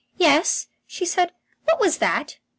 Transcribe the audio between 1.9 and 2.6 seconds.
that?"